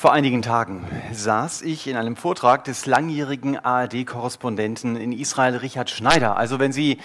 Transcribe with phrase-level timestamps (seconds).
[0.00, 6.38] Vor einigen Tagen saß ich in einem Vortrag des langjährigen ARD-Korrespondenten in Israel, Richard Schneider.
[6.38, 6.96] Also wenn Sie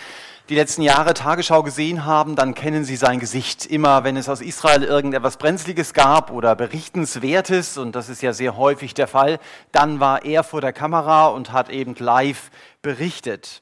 [0.47, 3.65] die letzten Jahre Tagesschau gesehen haben, dann kennen Sie sein Gesicht.
[3.65, 8.55] Immer wenn es aus Israel irgendetwas Brenzliges gab oder Berichtenswertes, und das ist ja sehr
[8.55, 9.39] häufig der Fall,
[9.73, 12.49] dann war er vor der Kamera und hat eben live
[12.81, 13.61] berichtet.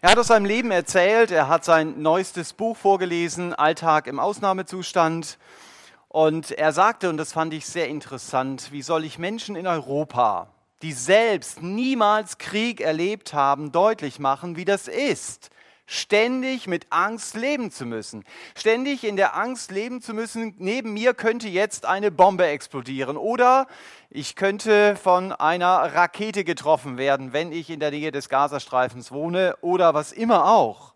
[0.00, 5.38] Er hat aus seinem Leben erzählt, er hat sein neuestes Buch vorgelesen, Alltag im Ausnahmezustand.
[6.12, 10.48] Und er sagte, und das fand ich sehr interessant, wie soll ich Menschen in Europa,
[10.82, 15.50] die selbst niemals Krieg erlebt haben, deutlich machen, wie das ist,
[15.86, 18.24] ständig mit Angst leben zu müssen.
[18.56, 23.68] Ständig in der Angst leben zu müssen, neben mir könnte jetzt eine Bombe explodieren oder
[24.10, 29.56] ich könnte von einer Rakete getroffen werden, wenn ich in der Nähe des Gazastreifens wohne
[29.60, 30.92] oder was immer auch.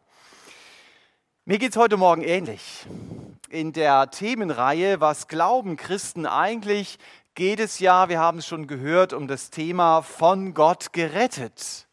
[1.44, 2.84] Mir geht es heute Morgen ähnlich
[3.54, 6.98] in der Themenreihe Was glauben Christen eigentlich
[7.36, 11.86] geht es ja, wir haben es schon gehört, um das Thema von Gott gerettet.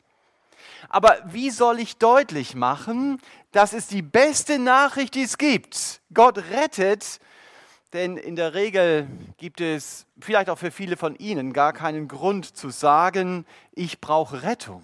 [0.89, 6.02] Aber wie soll ich deutlich machen, dass es die beste Nachricht, die es gibt?
[6.13, 7.19] Gott rettet,
[7.94, 9.07] denn in der Regel
[9.38, 14.41] gibt es vielleicht auch für viele von Ihnen gar keinen Grund zu sagen, ich brauche
[14.44, 14.83] Rettung.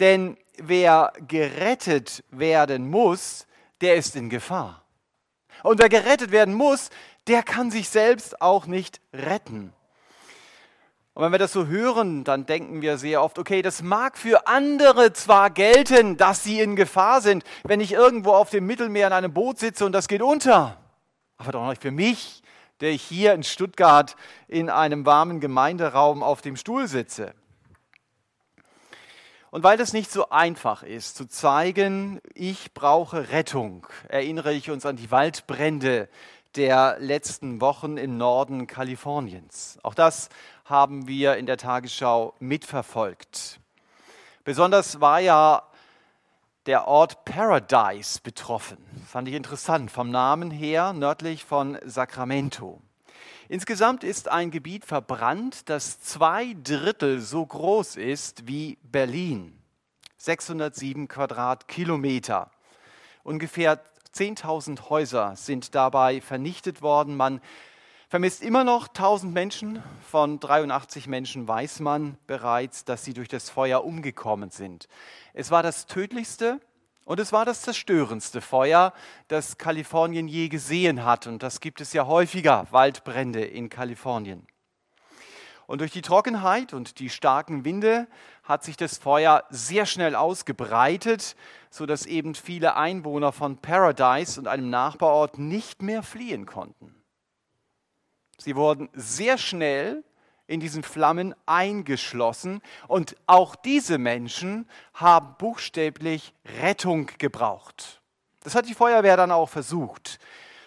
[0.00, 3.46] Denn wer gerettet werden muss,
[3.80, 4.85] der ist in Gefahr.
[5.66, 6.90] Und wer gerettet werden muss,
[7.26, 9.72] der kann sich selbst auch nicht retten.
[11.12, 14.46] Und wenn wir das so hören, dann denken wir sehr oft, okay, das mag für
[14.46, 19.12] andere zwar gelten, dass sie in Gefahr sind, wenn ich irgendwo auf dem Mittelmeer in
[19.12, 20.76] einem Boot sitze und das geht unter,
[21.36, 22.44] aber doch nicht für mich,
[22.80, 24.14] der ich hier in Stuttgart
[24.46, 27.34] in einem warmen Gemeinderaum auf dem Stuhl sitze.
[29.56, 34.84] Und weil das nicht so einfach ist, zu zeigen, ich brauche Rettung, erinnere ich uns
[34.84, 36.10] an die Waldbrände
[36.56, 39.78] der letzten Wochen im Norden Kaliforniens.
[39.82, 40.28] Auch das
[40.66, 43.58] haben wir in der Tagesschau mitverfolgt.
[44.44, 45.62] Besonders war ja
[46.66, 48.76] der Ort Paradise betroffen.
[49.08, 52.82] Fand ich interessant, vom Namen her nördlich von Sacramento.
[53.48, 59.56] Insgesamt ist ein Gebiet verbrannt, das zwei Drittel so groß ist wie Berlin.
[60.18, 62.50] 607 Quadratkilometer.
[63.22, 63.80] Ungefähr
[64.14, 67.16] 10.000 Häuser sind dabei vernichtet worden.
[67.16, 67.40] Man
[68.08, 69.82] vermisst immer noch 1000 Menschen.
[70.10, 74.88] Von 83 Menschen weiß man bereits, dass sie durch das Feuer umgekommen sind.
[75.34, 76.60] Es war das tödlichste
[77.06, 78.92] und es war das zerstörendste Feuer,
[79.28, 81.28] das Kalifornien je gesehen hat.
[81.28, 84.44] Und das gibt es ja häufiger, Waldbrände in Kalifornien.
[85.68, 88.08] Und durch die Trockenheit und die starken Winde
[88.42, 91.36] hat sich das Feuer sehr schnell ausgebreitet,
[91.70, 96.92] sodass eben viele Einwohner von Paradise und einem Nachbarort nicht mehr fliehen konnten.
[98.36, 100.02] Sie wurden sehr schnell
[100.46, 102.60] in diesen Flammen eingeschlossen.
[102.88, 108.00] Und auch diese Menschen haben buchstäblich Rettung gebraucht.
[108.42, 110.18] Das hat die Feuerwehr dann auch versucht.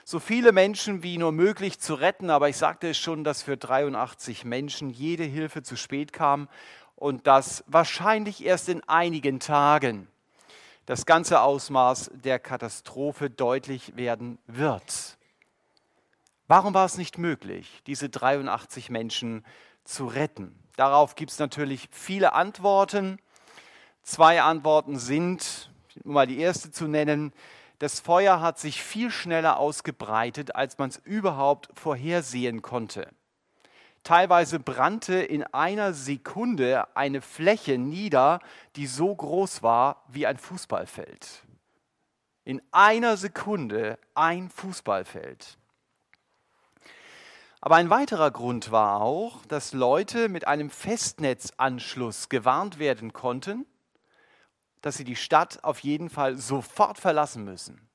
[0.03, 3.57] So viele Menschen wie nur möglich zu retten, aber ich sagte es schon, dass für
[3.57, 6.49] 83 Menschen jede Hilfe zu spät kam
[6.95, 10.07] und dass wahrscheinlich erst in einigen Tagen
[10.87, 15.17] das ganze Ausmaß der Katastrophe deutlich werden wird.
[16.47, 19.45] Warum war es nicht möglich, diese 83 Menschen
[19.89, 20.57] zu retten?
[20.75, 23.19] Darauf gibt es natürlich viele Antworten.
[24.03, 25.69] Zwei Antworten sind,
[26.03, 27.33] um mal die erste zu nennen,
[27.79, 33.09] das Feuer hat sich viel schneller ausgebreitet, als man es überhaupt vorhersehen konnte.
[34.03, 38.39] Teilweise brannte in einer Sekunde eine Fläche nieder,
[38.75, 41.43] die so groß war wie ein Fußballfeld.
[42.43, 45.58] In einer Sekunde ein Fußballfeld.
[47.61, 53.65] Aber ein weiterer Grund war auch, dass Leute mit einem Festnetzanschluss gewarnt werden konnten,
[54.81, 57.89] dass sie die Stadt auf jeden Fall sofort verlassen müssen.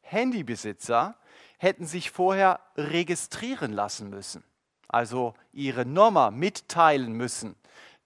[0.00, 1.16] Handybesitzer
[1.58, 4.44] hätten sich vorher registrieren lassen müssen,
[4.86, 7.56] also ihre Nummer mitteilen müssen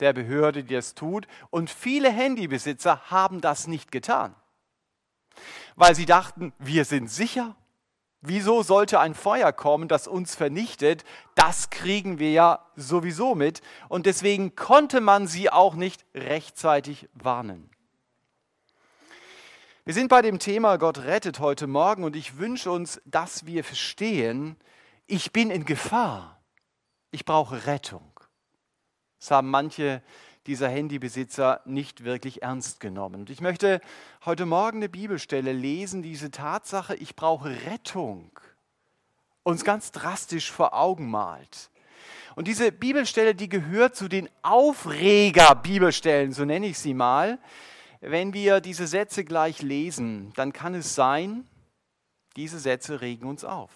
[0.00, 1.26] der Behörde, die es tut.
[1.50, 4.34] Und viele Handybesitzer haben das nicht getan,
[5.76, 7.56] weil sie dachten, wir sind sicher,
[8.24, 11.04] Wieso sollte ein Feuer kommen, das uns vernichtet?
[11.34, 13.62] Das kriegen wir ja sowieso mit.
[13.88, 17.68] Und deswegen konnte man sie auch nicht rechtzeitig warnen.
[19.84, 23.64] Wir sind bei dem Thema Gott rettet heute Morgen und ich wünsche uns, dass wir
[23.64, 24.56] verstehen,
[25.08, 26.40] ich bin in Gefahr.
[27.10, 28.12] Ich brauche Rettung.
[29.18, 30.00] Das haben manche
[30.46, 33.22] dieser Handybesitzer nicht wirklich ernst genommen.
[33.22, 33.80] Und ich möchte
[34.24, 38.30] heute Morgen eine Bibelstelle lesen, diese Tatsache, ich brauche Rettung
[39.44, 41.70] uns ganz drastisch vor Augen malt.
[42.34, 47.38] Und diese Bibelstelle, die gehört zu den Aufreger-Bibelstellen, so nenne ich sie mal.
[48.00, 51.46] Wenn wir diese Sätze gleich lesen, dann kann es sein,
[52.36, 53.70] diese Sätze regen uns auf.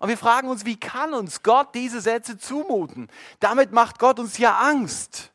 [0.00, 3.08] Und wir fragen uns, wie kann uns Gott diese Sätze zumuten?
[3.38, 5.31] Damit macht Gott uns ja Angst.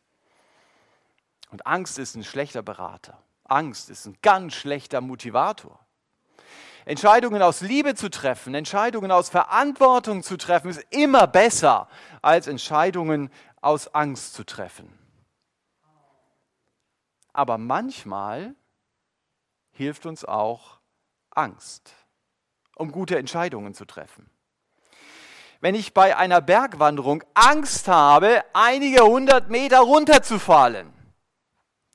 [1.50, 3.22] Und Angst ist ein schlechter Berater.
[3.46, 5.80] Angst ist ein ganz schlechter Motivator.
[6.86, 11.90] Entscheidungen aus Liebe zu treffen, Entscheidungen aus Verantwortung zu treffen, ist immer besser,
[12.22, 13.30] als Entscheidungen
[13.62, 14.98] aus Angst zu treffen.
[17.34, 18.56] Aber manchmal
[19.72, 20.80] hilft uns auch
[21.30, 21.94] Angst,
[22.76, 24.30] um gute Entscheidungen zu treffen.
[25.60, 30.94] Wenn ich bei einer Bergwanderung Angst habe, einige hundert Meter runterzufallen,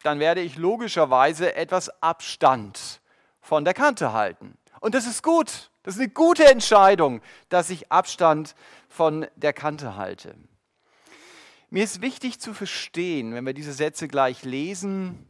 [0.02, 3.00] dann werde ich logischerweise etwas Abstand
[3.40, 4.56] von der Kante halten.
[4.80, 5.70] Und das ist gut.
[5.82, 8.54] Das ist eine gute Entscheidung, dass ich Abstand
[8.88, 10.34] von der Kante halte.
[11.70, 15.26] Mir ist wichtig zu verstehen, wenn wir diese Sätze gleich lesen,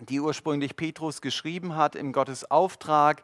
[0.00, 3.22] die ursprünglich Petrus geschrieben hat im Gottes Auftrag,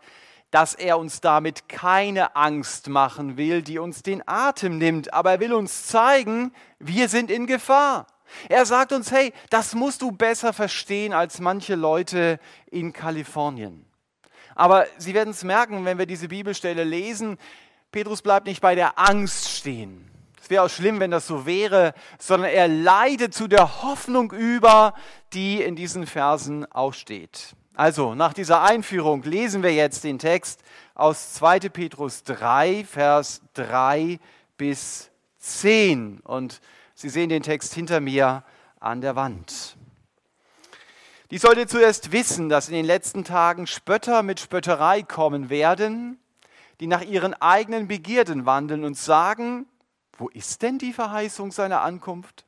[0.50, 5.40] dass er uns damit keine Angst machen will, die uns den Atem nimmt, aber er
[5.40, 8.06] will uns zeigen, wir sind in Gefahr.
[8.48, 12.38] Er sagt uns, hey, das musst du besser verstehen als manche Leute
[12.70, 13.84] in Kalifornien.
[14.54, 17.38] Aber Sie werden es merken, wenn wir diese Bibelstelle lesen,
[17.92, 20.10] Petrus bleibt nicht bei der Angst stehen.
[20.42, 24.94] Es wäre auch schlimm, wenn das so wäre, sondern er leidet zu der Hoffnung über,
[25.32, 27.54] die in diesen Versen auch steht.
[27.74, 30.62] Also, nach dieser Einführung lesen wir jetzt den Text
[30.94, 31.68] aus 2.
[31.68, 34.18] Petrus 3, Vers 3
[34.56, 36.20] bis 10.
[36.20, 36.60] Und
[37.00, 38.42] Sie sehen den Text hinter mir
[38.80, 39.76] an der Wand.
[41.30, 46.18] Die sollte zuerst wissen, dass in den letzten Tagen Spötter mit Spötterei kommen werden,
[46.80, 49.66] die nach ihren eigenen Begierden wandeln und sagen,
[50.16, 52.44] wo ist denn die Verheißung seiner Ankunft?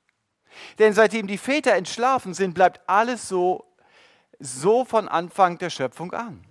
[0.80, 3.64] Denn seitdem die Väter entschlafen sind, bleibt alles so,
[4.40, 6.44] so von Anfang der Schöpfung an.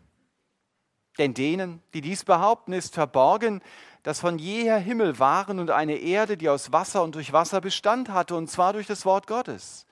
[1.18, 3.62] Denn denen, die dies behaupten, ist verborgen,
[4.04, 8.10] dass von jeher Himmel waren und eine Erde, die aus Wasser und durch Wasser Bestand
[8.10, 9.86] hatte, und zwar durch das Wort Gottes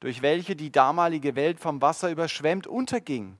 [0.00, 3.38] durch welche die damalige Welt vom Wasser überschwemmt unterging.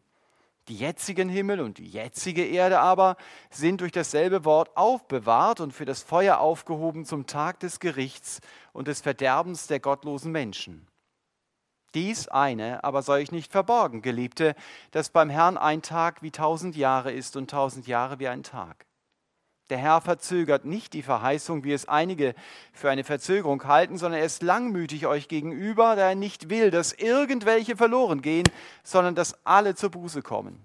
[0.68, 3.16] Die jetzigen Himmel und die jetzige Erde aber
[3.50, 8.40] sind durch dasselbe Wort aufbewahrt und für das Feuer aufgehoben zum Tag des Gerichts
[8.72, 10.88] und des Verderbens der gottlosen Menschen.
[11.94, 14.56] Dies eine aber soll ich nicht verborgen, Geliebte,
[14.90, 18.85] dass beim Herrn ein Tag wie tausend Jahre ist und tausend Jahre wie ein Tag.
[19.70, 22.34] Der Herr verzögert nicht die Verheißung, wie es einige
[22.72, 26.92] für eine Verzögerung halten, sondern er ist langmütig euch gegenüber, da er nicht will, dass
[26.92, 28.48] irgendwelche verloren gehen,
[28.84, 30.64] sondern dass alle zur Buße kommen.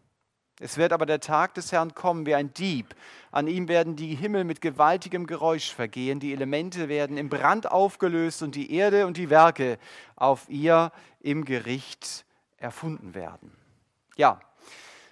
[0.59, 2.93] Es wird aber der Tag des Herrn kommen wie ein Dieb.
[3.31, 8.43] An ihm werden die Himmel mit gewaltigem Geräusch vergehen, die Elemente werden im Brand aufgelöst
[8.43, 9.79] und die Erde und die Werke
[10.15, 12.25] auf ihr im Gericht
[12.57, 13.51] erfunden werden.
[14.17, 14.39] Ja,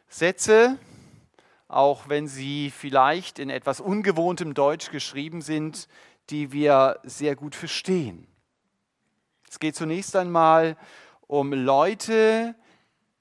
[0.07, 0.77] Sätze,
[1.69, 5.87] auch wenn sie vielleicht in etwas ungewohntem Deutsch geschrieben sind,
[6.29, 8.27] die wir sehr gut verstehen.
[9.49, 10.75] Es geht zunächst einmal
[11.27, 12.55] um Leute,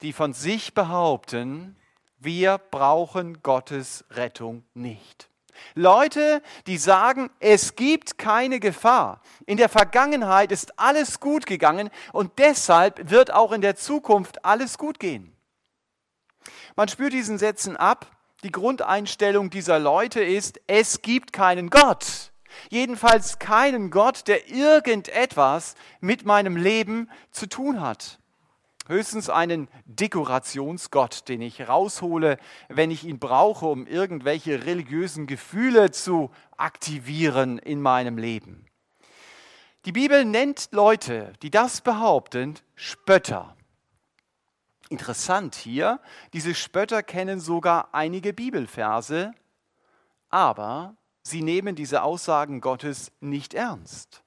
[0.01, 1.75] die von sich behaupten,
[2.17, 5.29] wir brauchen Gottes Rettung nicht.
[5.75, 9.21] Leute, die sagen, es gibt keine Gefahr.
[9.45, 14.77] In der Vergangenheit ist alles gut gegangen und deshalb wird auch in der Zukunft alles
[14.77, 15.35] gut gehen.
[16.75, 18.07] Man spürt diesen Sätzen ab,
[18.43, 22.31] die Grundeinstellung dieser Leute ist, es gibt keinen Gott.
[22.69, 28.19] Jedenfalls keinen Gott, der irgendetwas mit meinem Leben zu tun hat.
[28.87, 32.37] Höchstens einen Dekorationsgott, den ich raushole,
[32.69, 38.65] wenn ich ihn brauche, um irgendwelche religiösen Gefühle zu aktivieren in meinem Leben.
[39.85, 43.55] Die Bibel nennt Leute, die das behaupten, Spötter.
[44.89, 45.99] Interessant hier,
[46.33, 49.31] diese Spötter kennen sogar einige Bibelverse,
[50.29, 54.23] aber sie nehmen diese Aussagen Gottes nicht ernst.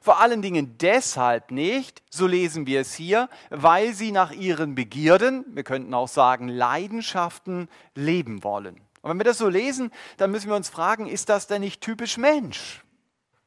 [0.00, 5.44] Vor allen Dingen deshalb nicht, so lesen wir es hier, weil sie nach ihren Begierden,
[5.48, 8.80] wir könnten auch sagen Leidenschaften, leben wollen.
[9.02, 11.80] Und wenn wir das so lesen, dann müssen wir uns fragen, ist das denn nicht
[11.80, 12.84] typisch Mensch?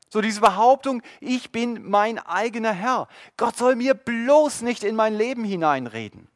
[0.10, 3.08] So diese Behauptung, ich bin mein eigener Herr.
[3.38, 6.28] Gott soll mir bloß nicht in mein Leben hineinreden.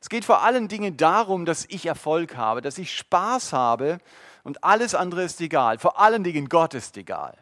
[0.00, 3.98] Es geht vor allen Dingen darum, dass ich Erfolg habe, dass ich Spaß habe
[4.44, 5.78] und alles andere ist egal.
[5.78, 7.36] Vor allen Dingen Gott ist egal.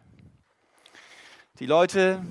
[1.58, 2.24] Die Leute,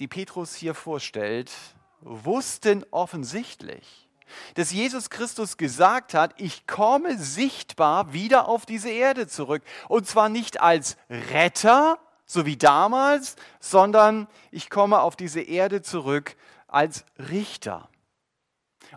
[0.00, 1.52] die Petrus hier vorstellt,
[2.00, 4.08] wussten offensichtlich,
[4.54, 9.62] dass Jesus Christus gesagt hat, ich komme sichtbar wieder auf diese Erde zurück.
[9.88, 16.36] Und zwar nicht als Retter, so wie damals, sondern ich komme auf diese Erde zurück
[16.66, 17.88] als Richter.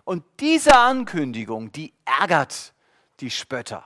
[0.04, 2.74] Und diese Ankündigung, die ärgert
[3.20, 3.84] die Spötter.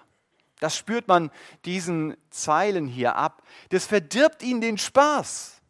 [0.60, 1.30] Das spürt man
[1.64, 3.42] diesen Zeilen hier ab.
[3.68, 5.60] Das verdirbt ihnen den Spaß,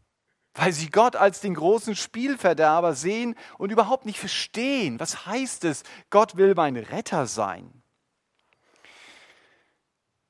[0.55, 5.01] weil sie Gott als den großen Spielverderber sehen und überhaupt nicht verstehen.
[5.01, 7.84] Was heißt es, Gott will mein Retter sein?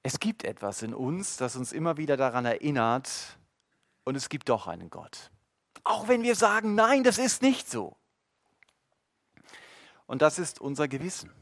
[0.07, 3.39] Es gibt etwas in uns, das uns immer wieder daran erinnert,
[4.05, 5.31] und es gibt doch einen Gott.
[5.83, 7.97] Auch wenn wir sagen, nein, das ist nicht so.
[10.07, 11.33] Und das ist unser Gewissen.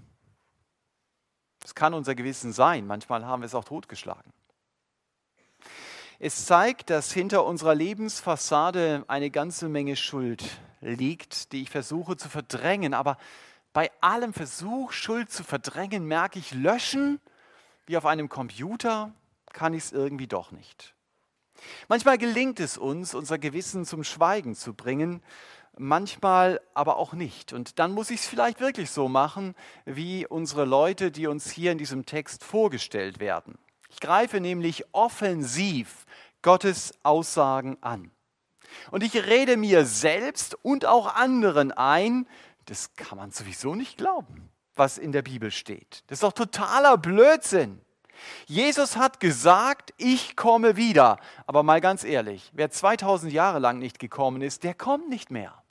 [1.64, 4.33] Es kann unser Gewissen sein, manchmal haben wir es auch totgeschlagen.
[6.21, 10.45] Es zeigt, dass hinter unserer Lebensfassade eine ganze Menge Schuld
[10.81, 12.95] liegt, die ich versuche zu verdrängen.
[12.95, 13.19] Aber
[13.73, 17.21] bei allem Versuch, Schuld zu verdrängen, merke ich, löschen,
[17.87, 19.12] wie auf einem Computer,
[19.53, 20.95] kann ich es irgendwie doch nicht.
[21.89, 25.23] Manchmal gelingt es uns, unser Gewissen zum Schweigen zu bringen,
[25.77, 27.53] manchmal aber auch nicht.
[27.53, 31.73] Und dann muss ich es vielleicht wirklich so machen, wie unsere Leute, die uns hier
[31.73, 33.59] in diesem Text vorgestellt werden.
[33.91, 36.07] Ich greife nämlich offensiv
[36.41, 38.11] Gottes Aussagen an.
[38.91, 42.27] Und ich rede mir selbst und auch anderen ein,
[42.65, 46.05] das kann man sowieso nicht glauben, was in der Bibel steht.
[46.07, 47.81] Das ist doch totaler Blödsinn.
[48.47, 51.19] Jesus hat gesagt, ich komme wieder.
[51.47, 55.62] Aber mal ganz ehrlich, wer 2000 Jahre lang nicht gekommen ist, der kommt nicht mehr.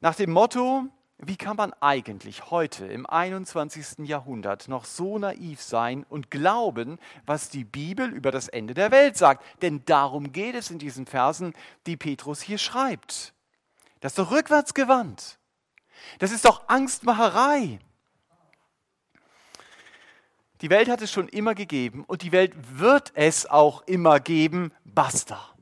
[0.00, 0.86] Nach dem Motto,
[1.18, 4.06] wie kann man eigentlich heute im 21.
[4.06, 9.16] Jahrhundert noch so naiv sein und glauben, was die Bibel über das Ende der Welt
[9.16, 9.44] sagt?
[9.62, 11.54] Denn darum geht es in diesen Versen,
[11.86, 13.32] die Petrus hier schreibt.
[14.00, 15.38] Das ist doch rückwärts gewandt.
[16.18, 17.78] Das ist doch Angstmacherei.
[20.60, 24.72] Die Welt hat es schon immer gegeben und die Welt wird es auch immer geben.
[24.84, 25.54] Basta.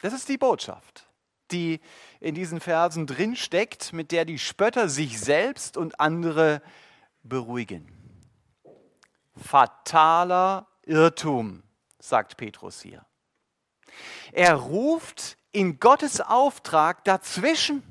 [0.00, 1.06] Das ist die Botschaft
[1.50, 1.80] die
[2.20, 6.62] in diesen Versen drin steckt, mit der die Spötter sich selbst und andere
[7.22, 7.90] beruhigen.
[9.36, 11.62] Fataler Irrtum,
[11.98, 13.04] sagt Petrus hier.
[14.32, 17.82] Er ruft in Gottes Auftrag dazwischen.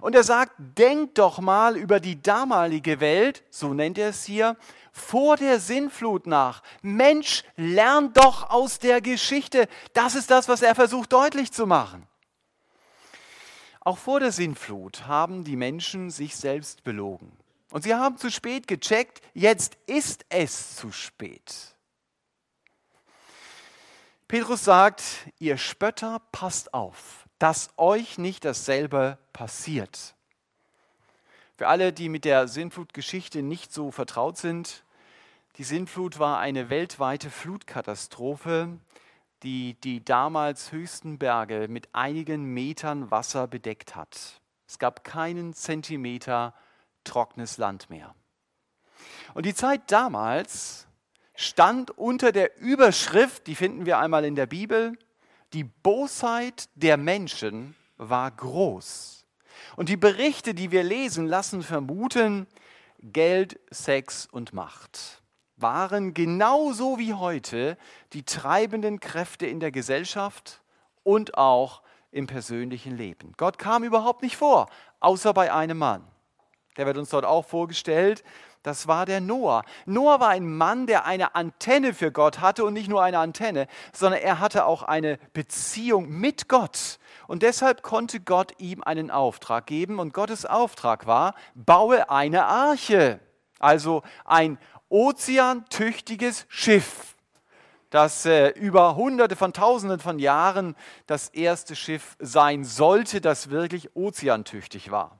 [0.00, 4.56] Und er sagt, denkt doch mal über die damalige Welt, so nennt er es hier,
[4.92, 6.62] vor der Sinnflut nach.
[6.82, 9.68] Mensch, lern doch aus der Geschichte.
[9.92, 12.06] Das ist das, was er versucht deutlich zu machen.
[13.80, 17.32] Auch vor der Sintflut haben die Menschen sich selbst belogen.
[17.70, 21.74] Und sie haben zu spät gecheckt, jetzt ist es zu spät.
[24.26, 25.02] Petrus sagt,
[25.38, 30.14] ihr Spötter, passt auf, dass euch nicht dasselbe passiert.
[31.56, 34.84] Für alle, die mit der Sintflutgeschichte nicht so vertraut sind,
[35.56, 38.78] die Sintflut war eine weltweite Flutkatastrophe,
[39.42, 44.40] die die damals höchsten Berge mit einigen Metern Wasser bedeckt hat.
[44.68, 46.54] Es gab keinen Zentimeter
[47.04, 48.14] trockenes Land mehr.
[49.34, 50.86] Und die Zeit damals
[51.34, 54.98] stand unter der Überschrift, die finden wir einmal in der Bibel,
[55.52, 59.26] die Bosheit der Menschen war groß.
[59.76, 62.46] Und die Berichte, die wir lesen, lassen vermuten,
[63.00, 65.22] Geld, Sex und Macht
[65.60, 67.76] waren genauso wie heute
[68.12, 70.62] die treibenden Kräfte in der Gesellschaft
[71.02, 73.34] und auch im persönlichen Leben.
[73.36, 74.68] Gott kam überhaupt nicht vor,
[75.00, 76.04] außer bei einem Mann.
[76.76, 78.22] Der wird uns dort auch vorgestellt.
[78.68, 79.64] Das war der Noah.
[79.86, 83.66] Noah war ein Mann, der eine Antenne für Gott hatte und nicht nur eine Antenne,
[83.94, 86.98] sondern er hatte auch eine Beziehung mit Gott.
[87.28, 89.98] Und deshalb konnte Gott ihm einen Auftrag geben.
[89.98, 93.20] Und Gottes Auftrag war, baue eine Arche.
[93.58, 94.58] Also ein
[94.90, 97.16] ozeantüchtiges Schiff,
[97.88, 103.96] das äh, über Hunderte von Tausenden von Jahren das erste Schiff sein sollte, das wirklich
[103.96, 105.17] ozeantüchtig war.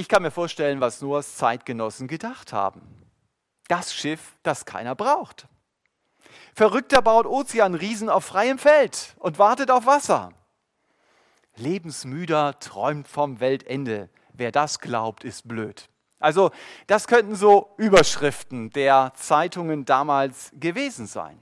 [0.00, 2.80] Ich kann mir vorstellen, was Noahs Zeitgenossen gedacht haben.
[3.68, 5.46] Das Schiff, das keiner braucht.
[6.54, 10.32] Verrückter baut Ozeanriesen auf freiem Feld und wartet auf Wasser.
[11.54, 14.08] Lebensmüder träumt vom Weltende.
[14.32, 15.90] Wer das glaubt, ist blöd.
[16.18, 16.50] Also
[16.86, 21.38] das könnten so Überschriften der Zeitungen damals gewesen sein.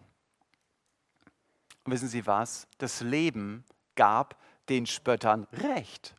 [1.85, 2.67] Und wissen Sie was?
[2.79, 4.37] Das Leben gab
[4.69, 6.18] den Spöttern recht.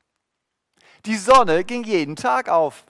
[1.05, 2.85] Die Sonne ging jeden Tag auf.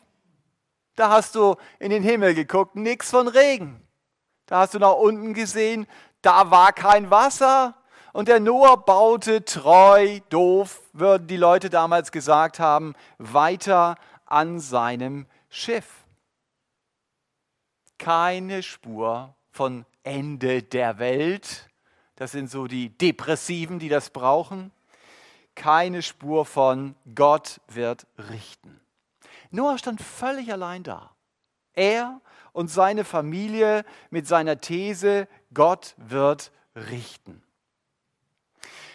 [0.96, 3.82] Da hast du in den Himmel geguckt, nichts von Regen.
[4.46, 5.88] Da hast du nach unten gesehen,
[6.22, 7.75] da war kein Wasser.
[8.12, 15.28] Und der Noah baute treu, doof, würden die Leute damals gesagt haben, weiter an seinem
[15.50, 16.04] Schiff.
[17.98, 21.70] Keine Spur von Ende der Welt.
[22.16, 24.72] Das sind so die Depressiven, die das brauchen.
[25.60, 28.80] Keine Spur von Gott wird richten.
[29.51, 31.12] Noah stand völlig allein da.
[31.74, 32.22] Er
[32.54, 37.44] und seine Familie mit seiner These, Gott wird richten.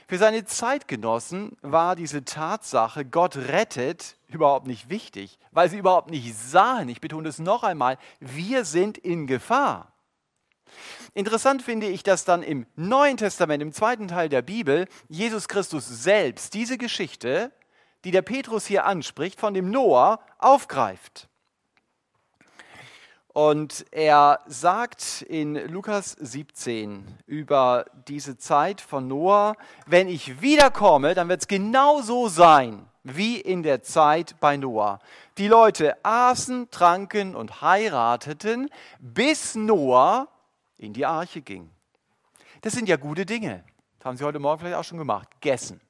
[0.09, 6.35] Für seine Zeitgenossen war diese Tatsache, Gott rettet, überhaupt nicht wichtig, weil sie überhaupt nicht
[6.35, 9.93] sahen, ich betone es noch einmal, wir sind in Gefahr.
[11.14, 15.87] Interessant finde ich, dass dann im Neuen Testament, im zweiten Teil der Bibel, Jesus Christus
[15.87, 17.52] selbst diese Geschichte,
[18.04, 21.28] die der Petrus hier anspricht, von dem Noah aufgreift.
[23.35, 29.56] Und er sagt in Lukas 17 über diese Zeit von Noah,
[29.87, 35.00] wenn ich wiederkomme, dann wird es genau so sein wie in der Zeit bei Noah.
[35.37, 40.28] Die Leute aßen, tranken und heirateten, bis Noah
[40.85, 41.71] in die Arche ging.
[42.61, 43.64] Das sind ja gute Dinge.
[43.99, 45.31] Das haben Sie heute Morgen vielleicht auch schon gemacht.
[45.33, 45.81] Gegessen.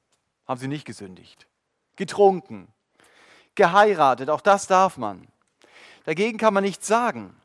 [0.47, 1.47] Haben Sie nicht gesündigt.
[1.95, 2.67] Getrunken.
[3.55, 4.29] Geheiratet.
[4.29, 5.27] Auch das darf man.
[6.05, 7.35] Dagegen kann man nichts sagen.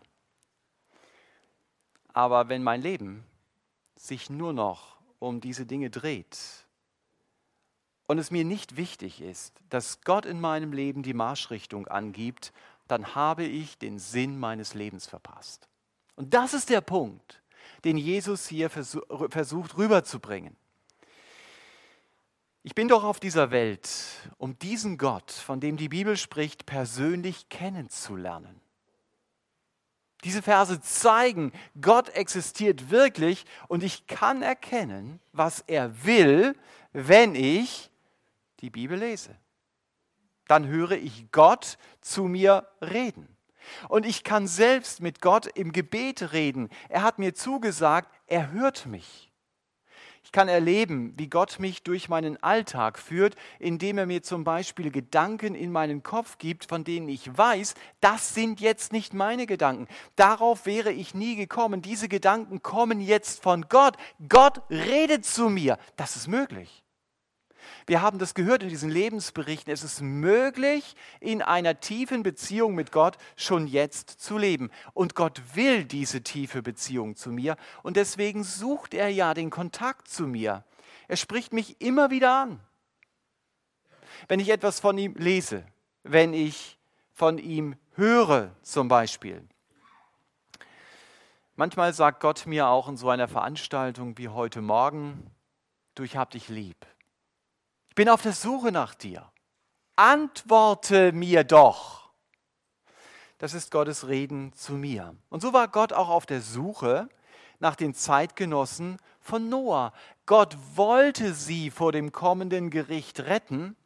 [2.13, 3.25] Aber wenn mein Leben
[3.97, 6.39] sich nur noch um diese Dinge dreht
[8.07, 12.53] und es mir nicht wichtig ist, dass Gott in meinem Leben die Marschrichtung angibt,
[12.89, 15.70] dann habe ich den Sinn meines Lebens verpasst.
[16.21, 17.41] Und das ist der Punkt,
[17.83, 20.55] den Jesus hier versucht rüberzubringen.
[22.63, 23.89] Ich bin doch auf dieser Welt,
[24.37, 28.61] um diesen Gott, von dem die Bibel spricht, persönlich kennenzulernen.
[30.23, 36.55] Diese Verse zeigen, Gott existiert wirklich und ich kann erkennen, was er will,
[36.93, 37.91] wenn ich
[38.61, 39.35] die Bibel lese.
[40.49, 43.27] Dann höre ich Gott zu mir reden.
[43.89, 46.69] Und ich kann selbst mit Gott im Gebet reden.
[46.89, 49.31] Er hat mir zugesagt, er hört mich.
[50.31, 54.93] Ich kann erleben, wie Gott mich durch meinen Alltag führt, indem er mir zum Beispiel
[54.93, 59.89] Gedanken in meinen Kopf gibt, von denen ich weiß, das sind jetzt nicht meine Gedanken.
[60.15, 61.83] Darauf wäre ich nie gekommen.
[61.83, 63.97] Diese Gedanken kommen jetzt von Gott.
[64.29, 65.79] Gott redet zu mir.
[65.97, 66.80] Das ist möglich.
[67.87, 69.73] Wir haben das gehört in diesen Lebensberichten.
[69.73, 74.71] Es ist möglich, in einer tiefen Beziehung mit Gott schon jetzt zu leben.
[74.95, 77.57] Und Gott will diese tiefe Beziehung zu mir.
[77.83, 80.65] Und deswegen sucht er ja den Kontakt zu mir.
[81.09, 82.61] Er spricht mich immer wieder an.
[84.29, 85.65] Wenn ich etwas von ihm lese,
[86.03, 86.79] wenn ich
[87.13, 89.47] von ihm höre zum Beispiel.
[91.57, 95.31] Manchmal sagt Gott mir auch in so einer Veranstaltung wie heute Morgen,
[95.95, 96.87] du, ich hab dich lieb.
[98.01, 99.31] Bin auf der Suche nach dir.
[99.95, 102.09] Antworte mir doch.
[103.37, 105.15] Das ist Gottes Reden zu mir.
[105.29, 107.11] Und so war Gott auch auf der Suche
[107.59, 109.93] nach den Zeitgenossen von Noah.
[110.25, 113.77] Gott wollte sie vor dem kommenden Gericht retten,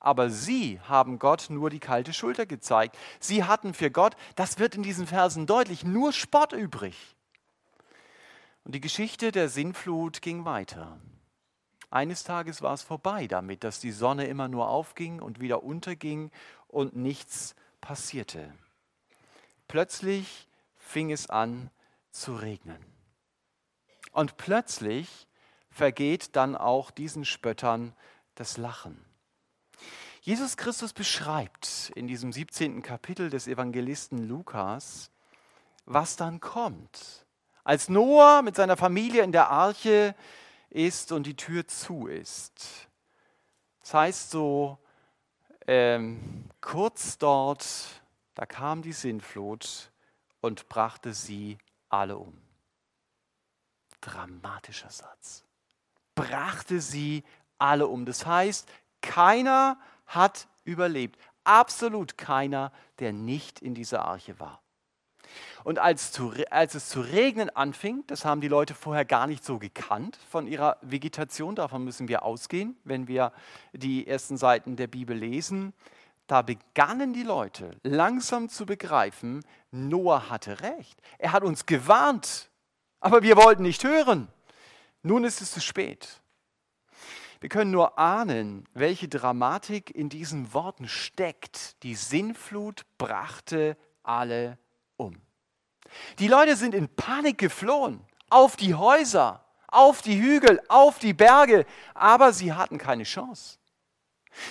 [0.00, 2.98] aber sie haben Gott nur die kalte Schulter gezeigt.
[3.20, 7.14] Sie hatten für Gott, das wird in diesen Versen deutlich, nur Spott übrig.
[8.64, 10.98] Und die Geschichte der Sinnflut ging weiter.
[11.94, 16.32] Eines Tages war es vorbei damit, dass die Sonne immer nur aufging und wieder unterging
[16.66, 18.52] und nichts passierte.
[19.68, 21.70] Plötzlich fing es an
[22.10, 22.84] zu regnen.
[24.10, 25.28] Und plötzlich
[25.70, 27.94] vergeht dann auch diesen Spöttern
[28.34, 29.04] das Lachen.
[30.20, 32.82] Jesus Christus beschreibt in diesem 17.
[32.82, 35.12] Kapitel des Evangelisten Lukas,
[35.84, 37.24] was dann kommt.
[37.62, 40.16] Als Noah mit seiner Familie in der Arche
[40.74, 42.88] ist und die Tür zu ist.
[43.80, 44.78] Das heißt so,
[45.66, 48.02] ähm, kurz dort,
[48.34, 49.90] da kam die Sintflut
[50.40, 51.58] und brachte sie
[51.88, 52.36] alle um.
[54.00, 55.44] Dramatischer Satz.
[56.14, 57.24] Brachte sie
[57.58, 58.04] alle um.
[58.04, 58.68] Das heißt,
[59.00, 61.18] keiner hat überlebt.
[61.44, 64.63] Absolut keiner, der nicht in dieser Arche war.
[65.64, 69.44] Und als, zu, als, es zu regnen anfing, das haben die Leute vorher gar nicht
[69.44, 73.32] so gekannt von ihrer Vegetation, davon müssen wir ausgehen, wenn wir
[73.72, 75.72] die ersten Seiten der Bibel lesen,
[76.26, 81.00] da begannen die Leute langsam zu begreifen, Noah hatte recht.
[81.18, 82.50] Er hat uns gewarnt,
[83.00, 84.28] aber wir wollten nicht hören.
[85.02, 86.22] Nun ist es zu spät.
[87.40, 91.82] Wir können nur ahnen, welche Dramatik in diesen Worten steckt.
[91.82, 94.56] Die Sinnflut brachte alle
[94.96, 95.20] um.
[96.18, 101.66] Die Leute sind in Panik geflohen, auf die Häuser, auf die Hügel, auf die Berge,
[101.94, 103.58] aber sie hatten keine Chance.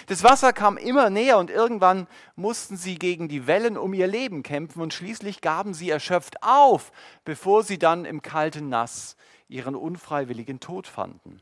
[0.07, 4.43] Das Wasser kam immer näher und irgendwann mussten sie gegen die Wellen um ihr Leben
[4.43, 6.91] kämpfen und schließlich gaben sie erschöpft auf,
[7.25, 9.17] bevor sie dann im kalten Nass
[9.49, 11.41] ihren unfreiwilligen Tod fanden.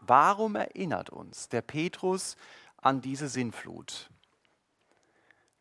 [0.00, 2.36] Warum erinnert uns der Petrus
[2.76, 4.10] an diese Sinnflut?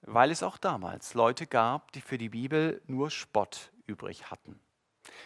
[0.01, 4.59] Weil es auch damals Leute gab, die für die Bibel nur Spott übrig hatten.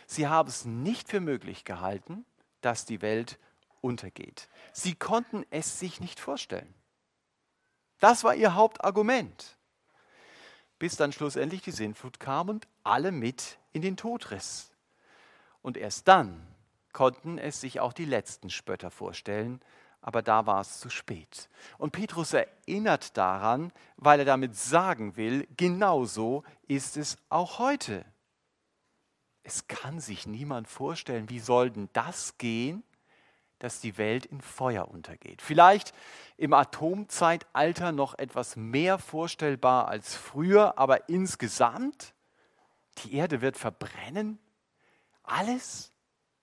[0.07, 2.25] Sie haben es nicht für möglich gehalten,
[2.61, 3.39] dass die Welt
[3.81, 4.49] untergeht.
[4.73, 6.73] Sie konnten es sich nicht vorstellen.
[7.99, 9.57] Das war ihr Hauptargument.
[10.77, 14.71] Bis dann schlussendlich die Sinnflut kam und alle mit in den Tod riss.
[15.61, 16.45] Und erst dann
[16.91, 19.61] konnten es sich auch die letzten Spötter vorstellen,
[20.05, 21.49] aber da war es zu spät.
[21.79, 28.05] Und Petrus erinnert daran, weil er damit sagen will, genauso ist es auch heute.
[29.41, 32.83] Es kann sich niemand vorstellen, wie soll denn das gehen,
[33.57, 35.41] dass die Welt in Feuer untergeht.
[35.41, 35.91] Vielleicht
[36.37, 42.13] im Atomzeitalter noch etwas mehr vorstellbar als früher, aber insgesamt,
[42.99, 44.37] die Erde wird verbrennen?
[45.23, 45.91] Alles?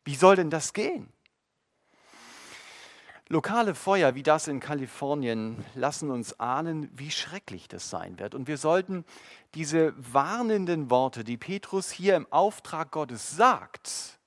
[0.05, 1.13] Wie soll denn das gehen?
[3.29, 8.35] Lokale Feuer wie das in Kalifornien lassen uns ahnen, wie schrecklich das sein wird.
[8.35, 9.05] Und wir sollten
[9.55, 14.19] diese warnenden Worte, die Petrus hier im Auftrag Gottes sagt,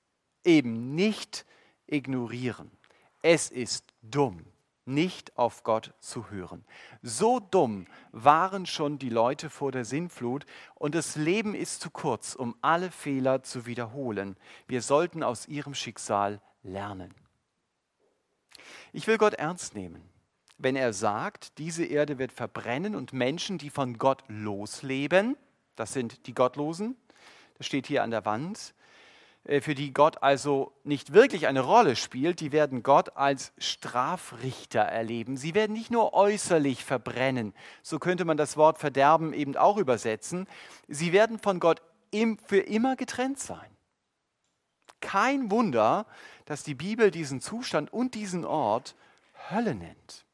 [0.44, 1.44] eben nicht
[1.86, 2.70] ignorieren.
[3.22, 4.46] Es ist dumm,
[4.86, 6.64] nicht auf Gott zu hören.
[7.02, 12.34] So dumm waren schon die Leute vor der Sinnflut und das Leben ist zu kurz,
[12.34, 14.36] um alle Fehler zu wiederholen.
[14.68, 17.14] Wir sollten aus ihrem Schicksal lernen.
[18.92, 20.02] Ich will Gott ernst nehmen,
[20.58, 25.36] wenn er sagt, diese Erde wird verbrennen und Menschen, die von Gott losleben,
[25.76, 26.96] das sind die Gottlosen,
[27.58, 28.74] das steht hier an der Wand,
[29.46, 34.80] äh, für die Gott also nicht wirklich eine Rolle spielt, die werden Gott als Strafrichter
[34.80, 35.36] erleben.
[35.36, 40.46] Sie werden nicht nur äußerlich verbrennen, so könnte man das Wort Verderben eben auch übersetzen,
[40.88, 41.82] sie werden von Gott
[42.46, 43.70] für immer getrennt sein.
[45.00, 46.06] Kein Wunder,
[46.46, 48.96] dass die Bibel diesen Zustand und diesen Ort
[49.50, 50.24] Hölle nennt.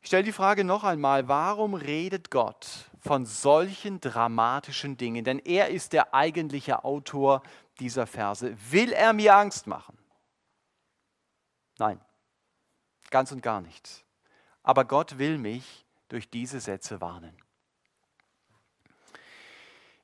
[0.00, 5.24] Ich stelle die Frage noch einmal, warum redet Gott von solchen dramatischen Dingen?
[5.24, 7.42] Denn er ist der eigentliche Autor
[7.80, 8.54] dieser Verse.
[8.70, 9.98] Will er mir Angst machen?
[11.78, 12.00] Nein,
[13.10, 14.04] ganz und gar nicht.
[14.62, 17.34] Aber Gott will mich durch diese Sätze warnen.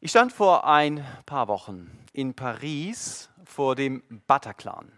[0.02, 4.90] Ich stand vor ein paar Wochen in Paris vor dem Bataclan.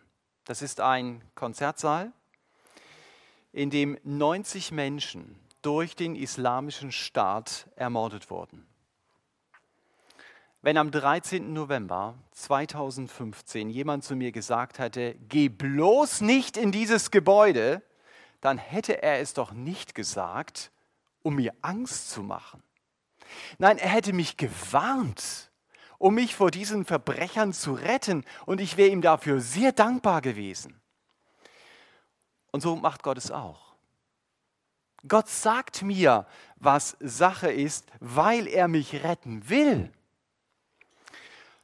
[0.45, 2.13] Das ist ein Konzertsaal,
[3.53, 8.65] in dem 90 Menschen durch den islamischen Staat ermordet wurden.
[10.61, 11.53] Wenn am 13.
[11.53, 17.83] November 2015 jemand zu mir gesagt hätte, geh bloß nicht in dieses Gebäude,
[18.41, 20.71] dann hätte er es doch nicht gesagt,
[21.25, 22.63] um mir Angst zu machen.
[23.59, 25.51] Nein, er hätte mich gewarnt,
[25.99, 30.81] um mich vor diesen Verbrechern zu retten und ich wäre ihm dafür sehr dankbar gewesen.
[32.51, 33.73] Und so macht Gott es auch.
[35.09, 39.93] Gott sagt mir, was Sache ist, weil er mich retten will.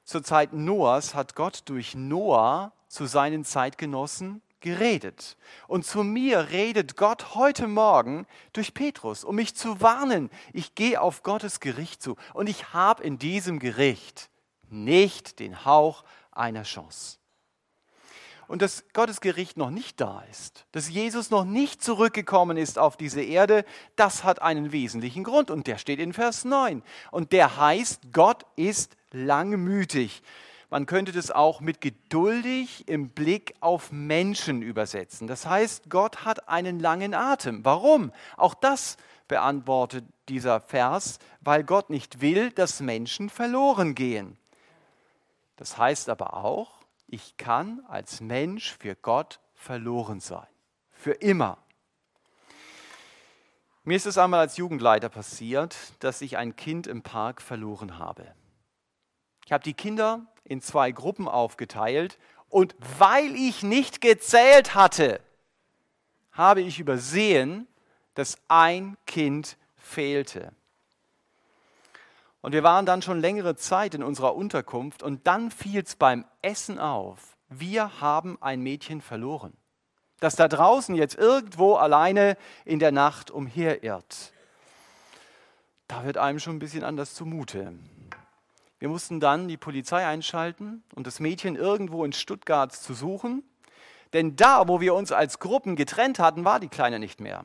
[0.04, 5.36] Zur Zeit Noahs hat Gott durch Noah zu seinen Zeitgenossen geredet.
[5.66, 10.30] Und zu mir redet Gott heute Morgen durch Petrus, um mich zu warnen.
[10.52, 14.30] Ich gehe auf Gottes Gericht zu und ich habe in diesem Gericht
[14.68, 17.18] nicht den Hauch einer Chance.
[18.48, 22.96] Und dass Gottes Gericht noch nicht da ist, dass Jesus noch nicht zurückgekommen ist auf
[22.96, 26.82] diese Erde, das hat einen wesentlichen Grund und der steht in Vers 9.
[27.10, 30.22] Und der heißt, Gott ist langmütig.
[30.70, 35.26] Man könnte das auch mit geduldig im Blick auf Menschen übersetzen.
[35.26, 37.64] Das heißt, Gott hat einen langen Atem.
[37.64, 38.12] Warum?
[38.36, 44.36] Auch das beantwortet dieser Vers, weil Gott nicht will, dass Menschen verloren gehen.
[45.56, 50.46] Das heißt aber auch, ich kann als Mensch für Gott verloren sein.
[50.92, 51.58] Für immer.
[53.84, 58.34] Mir ist es einmal als Jugendleiter passiert, dass ich ein Kind im Park verloren habe.
[59.48, 62.18] Ich habe die Kinder in zwei Gruppen aufgeteilt
[62.50, 65.22] und weil ich nicht gezählt hatte,
[66.32, 67.66] habe ich übersehen,
[68.12, 70.52] dass ein Kind fehlte.
[72.42, 76.26] Und wir waren dann schon längere Zeit in unserer Unterkunft und dann fiel es beim
[76.42, 79.56] Essen auf, wir haben ein Mädchen verloren,
[80.20, 84.34] das da draußen jetzt irgendwo alleine in der Nacht umherirrt.
[85.86, 87.72] Da wird einem schon ein bisschen anders zumute.
[88.78, 93.42] Wir mussten dann die Polizei einschalten und das Mädchen irgendwo in Stuttgart zu suchen.
[94.12, 97.44] Denn da, wo wir uns als Gruppen getrennt hatten, war die Kleine nicht mehr.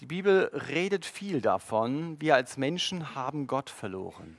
[0.00, 4.36] Die Bibel redet viel davon, wir als Menschen haben Gott verloren.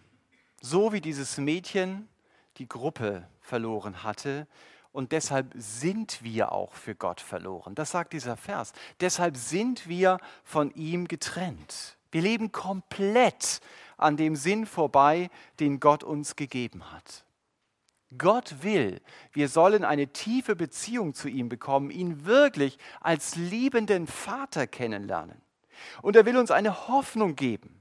[0.61, 2.09] So wie dieses Mädchen
[2.57, 4.47] die Gruppe verloren hatte
[4.91, 7.75] und deshalb sind wir auch für Gott verloren.
[7.75, 8.73] Das sagt dieser Vers.
[8.99, 11.97] Deshalb sind wir von ihm getrennt.
[12.11, 13.59] Wir leben komplett
[13.97, 15.29] an dem Sinn vorbei,
[15.59, 17.25] den Gott uns gegeben hat.
[18.17, 19.01] Gott will,
[19.33, 25.41] wir sollen eine tiefe Beziehung zu ihm bekommen, ihn wirklich als liebenden Vater kennenlernen.
[26.01, 27.74] Und er will uns eine Hoffnung geben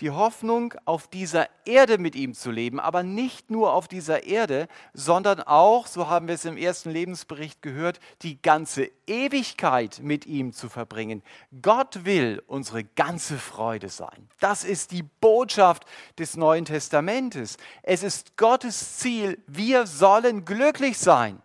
[0.00, 4.68] die Hoffnung, auf dieser Erde mit ihm zu leben, aber nicht nur auf dieser Erde,
[4.94, 10.52] sondern auch, so haben wir es im ersten Lebensbericht gehört, die ganze Ewigkeit mit ihm
[10.52, 11.22] zu verbringen.
[11.62, 14.28] Gott will unsere ganze Freude sein.
[14.40, 15.84] Das ist die Botschaft
[16.18, 17.56] des Neuen Testamentes.
[17.82, 21.40] Es ist Gottes Ziel, wir sollen glücklich sein.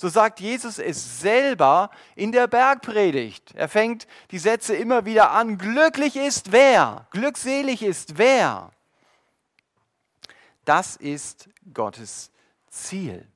[0.00, 3.52] So sagt Jesus es selber in der Bergpredigt.
[3.54, 5.58] Er fängt die Sätze immer wieder an.
[5.58, 7.06] Glücklich ist wer?
[7.10, 8.70] Glückselig ist wer?
[10.64, 12.30] Das ist Gottes
[12.70, 13.28] Ziel.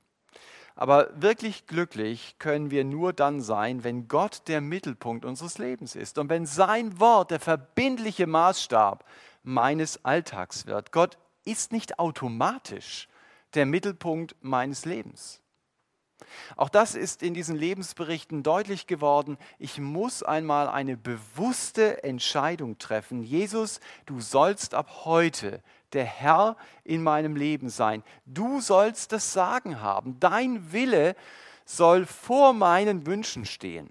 [0.73, 6.17] Aber wirklich glücklich können wir nur dann sein, wenn Gott der Mittelpunkt unseres Lebens ist
[6.17, 9.05] und wenn sein Wort der verbindliche Maßstab
[9.43, 10.91] meines Alltags wird.
[10.91, 13.07] Gott ist nicht automatisch
[13.53, 15.43] der Mittelpunkt meines Lebens.
[16.55, 19.37] Auch das ist in diesen Lebensberichten deutlich geworden.
[19.59, 23.23] Ich muss einmal eine bewusste Entscheidung treffen.
[23.23, 25.61] Jesus, du sollst ab heute
[25.93, 28.03] der Herr in meinem Leben sein.
[28.25, 30.19] Du sollst das Sagen haben.
[30.19, 31.15] Dein Wille
[31.65, 33.89] soll vor meinen Wünschen stehen.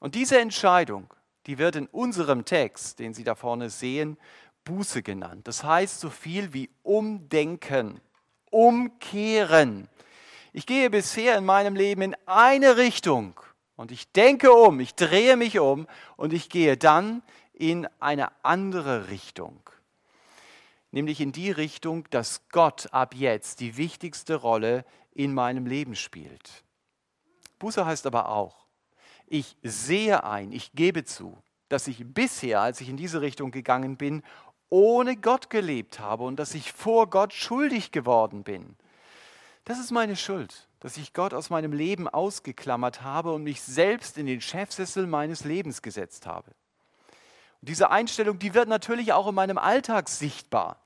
[0.00, 1.12] Und diese Entscheidung,
[1.46, 4.16] die wird in unserem Text, den Sie da vorne sehen,
[4.64, 5.48] Buße genannt.
[5.48, 8.00] Das heißt so viel wie umdenken,
[8.50, 9.88] umkehren.
[10.52, 13.38] Ich gehe bisher in meinem Leben in eine Richtung
[13.76, 15.86] und ich denke um, ich drehe mich um
[16.16, 19.60] und ich gehe dann in eine andere Richtung.
[20.90, 26.64] Nämlich in die Richtung, dass Gott ab jetzt die wichtigste Rolle in meinem Leben spielt.
[27.60, 28.66] Buße heißt aber auch,
[29.26, 33.96] ich sehe ein, ich gebe zu, dass ich bisher, als ich in diese Richtung gegangen
[33.96, 34.24] bin,
[34.68, 38.76] ohne Gott gelebt habe und dass ich vor Gott schuldig geworden bin.
[39.64, 44.18] Das ist meine Schuld, dass ich Gott aus meinem Leben ausgeklammert habe und mich selbst
[44.18, 46.50] in den Chefsessel meines Lebens gesetzt habe.
[47.60, 50.80] Und diese Einstellung, die wird natürlich auch in meinem Alltag sichtbar.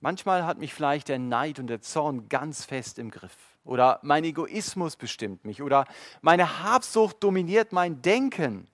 [0.00, 3.36] Manchmal hat mich vielleicht der Neid und der Zorn ganz fest im Griff.
[3.64, 5.60] Oder mein Egoismus bestimmt mich.
[5.60, 5.84] Oder
[6.22, 8.66] meine Habsucht dominiert mein Denken.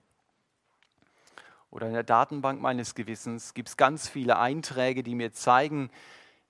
[1.69, 5.89] Oder in der Datenbank meines Gewissens gibt es ganz viele Einträge, die mir zeigen,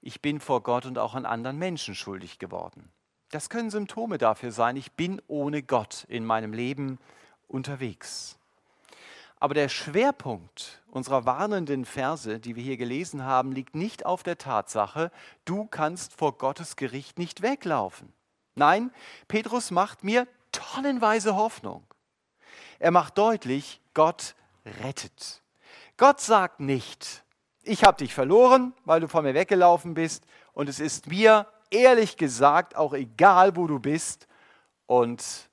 [0.07, 2.89] ich bin vor Gott und auch an anderen Menschen schuldig geworden.
[3.31, 6.97] Das können Symptome dafür sein, ich bin ohne Gott in meinem Leben
[7.49, 8.37] unterwegs.
[9.41, 14.37] Aber der Schwerpunkt unserer warnenden Verse, die wir hier gelesen haben, liegt nicht auf der
[14.37, 15.11] Tatsache,
[15.43, 18.13] du kannst vor Gottes Gericht nicht weglaufen.
[18.55, 18.91] Nein,
[19.27, 21.85] Petrus macht mir tonnenweise Hoffnung.
[22.79, 24.35] Er macht deutlich, Gott
[24.81, 25.43] rettet.
[25.97, 27.25] Gott sagt nicht,
[27.67, 32.17] ich habe dich verloren, weil du von mir weggelaufen bist und es ist mir ehrlich
[32.17, 34.27] gesagt auch egal, wo du bist
[34.85, 35.49] und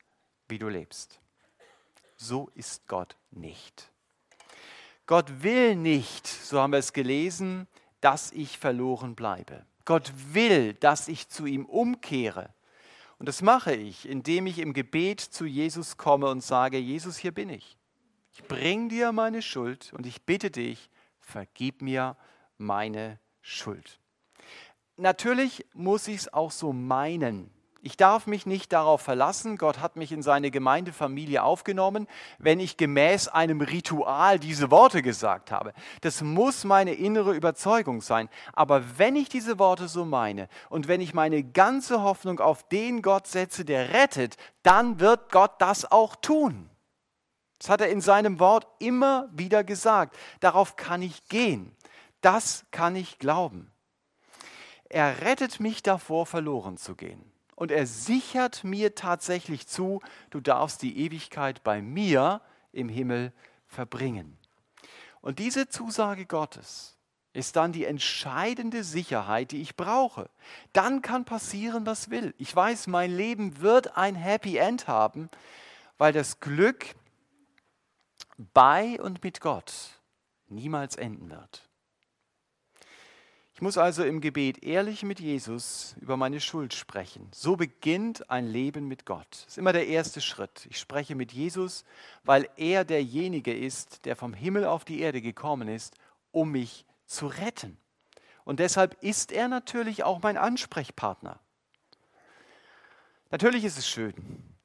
[0.48, 1.18] wie du lebst.
[2.16, 3.90] So ist Gott nicht.
[5.06, 7.66] Gott will nicht, so haben wir es gelesen,
[8.00, 9.66] dass ich verloren bleibe.
[9.84, 12.50] Gott will, dass ich zu ihm umkehre.
[13.18, 17.32] Und das mache ich, indem ich im Gebet zu Jesus komme und sage, Jesus, hier
[17.32, 17.76] bin ich.
[18.32, 20.90] Ich bringe dir meine Schuld und ich bitte dich,
[21.24, 22.16] vergib mir
[22.58, 23.98] meine Schuld.
[24.96, 27.50] Natürlich muss ich es auch so meinen.
[27.86, 32.06] Ich darf mich nicht darauf verlassen, Gott hat mich in seine Gemeindefamilie aufgenommen,
[32.38, 35.74] wenn ich gemäß einem Ritual diese Worte gesagt habe.
[36.00, 38.30] Das muss meine innere Überzeugung sein.
[38.54, 43.02] Aber wenn ich diese Worte so meine und wenn ich meine ganze Hoffnung auf den
[43.02, 46.70] Gott setze, der rettet, dann wird Gott das auch tun.
[47.64, 50.18] Das hat er in seinem Wort immer wieder gesagt.
[50.40, 51.74] Darauf kann ich gehen.
[52.20, 53.72] Das kann ich glauben.
[54.90, 57.32] Er rettet mich davor, verloren zu gehen.
[57.54, 63.32] Und er sichert mir tatsächlich zu, du darfst die Ewigkeit bei mir im Himmel
[63.66, 64.36] verbringen.
[65.22, 66.98] Und diese Zusage Gottes
[67.32, 70.28] ist dann die entscheidende Sicherheit, die ich brauche.
[70.74, 72.34] Dann kann passieren, was will.
[72.36, 75.30] Ich weiß, mein Leben wird ein Happy End haben,
[75.96, 76.94] weil das Glück
[78.36, 80.00] bei und mit Gott
[80.48, 81.68] niemals enden wird.
[83.54, 87.28] Ich muss also im Gebet ehrlich mit Jesus über meine Schuld sprechen.
[87.32, 89.28] So beginnt ein Leben mit Gott.
[89.30, 90.66] Das ist immer der erste Schritt.
[90.70, 91.84] Ich spreche mit Jesus,
[92.24, 95.94] weil er derjenige ist, der vom Himmel auf die Erde gekommen ist,
[96.32, 97.78] um mich zu retten.
[98.44, 101.38] Und deshalb ist er natürlich auch mein Ansprechpartner.
[103.30, 104.14] Natürlich ist es schön,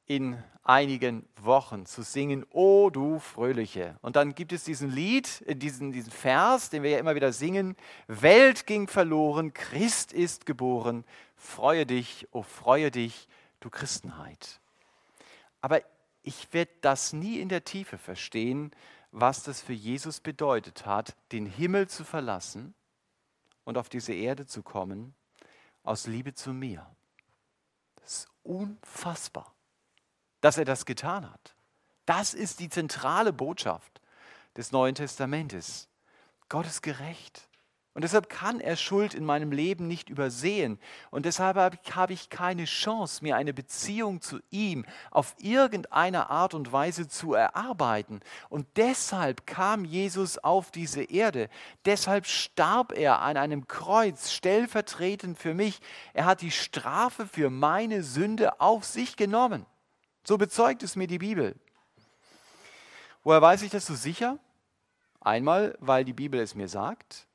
[0.10, 3.95] in einigen Wochen zu singen, O du Fröhliche.
[4.02, 7.32] Und dann gibt es diesen Lied, äh, diesen, diesen Vers, den wir ja immer wieder
[7.32, 13.28] singen, Welt ging verloren, Christ ist geboren, freue dich, o freue dich,
[13.60, 14.60] du Christenheit.
[15.62, 15.80] Aber
[16.24, 18.72] ich werde das nie in der Tiefe verstehen,
[19.12, 22.74] was das für Jesus bedeutet hat, den Himmel zu verlassen
[23.63, 25.13] und auf diese Erde zu kommen,
[25.84, 26.86] aus Liebe zu mir.
[28.02, 29.54] Das ist unfassbar
[30.41, 31.56] dass er das getan hat.
[32.06, 34.02] Das ist die zentrale Botschaft
[34.58, 35.88] des Neuen Testamentes.
[36.47, 37.49] Gott ist gerecht.
[37.93, 40.80] Und deshalb kann er Schuld in meinem Leben nicht übersehen.
[41.10, 46.71] Und deshalb habe ich keine Chance, mir eine Beziehung zu ihm auf irgendeine Art und
[46.71, 48.21] Weise zu erarbeiten.
[48.47, 51.49] Und deshalb kam Jesus auf diese Erde.
[51.84, 55.80] Deshalb starb er an einem Kreuz, stellvertretend für mich.
[56.13, 59.65] Er hat die Strafe für meine Sünde auf sich genommen.
[60.30, 61.56] So bezeugt es mir die Bibel.
[63.24, 64.38] Woher weiß ich das so sicher?
[65.22, 67.26] Einmal, weil die Bibel es mir sagt.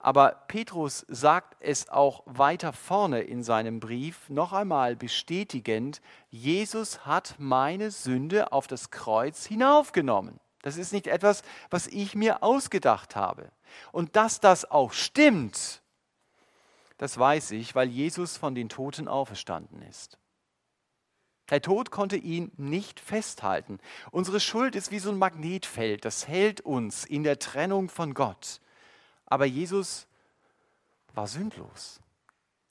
[0.00, 7.36] Aber Petrus sagt es auch weiter vorne in seinem Brief noch einmal bestätigend, Jesus hat
[7.38, 10.40] meine Sünde auf das Kreuz hinaufgenommen.
[10.62, 13.52] Das ist nicht etwas, was ich mir ausgedacht habe.
[13.92, 15.80] Und dass das auch stimmt,
[16.98, 20.19] das weiß ich, weil Jesus von den Toten auferstanden ist.
[21.50, 23.78] Der Tod konnte ihn nicht festhalten.
[24.10, 28.60] Unsere Schuld ist wie so ein Magnetfeld, das hält uns in der Trennung von Gott.
[29.26, 30.06] Aber Jesus
[31.14, 32.00] war sündlos.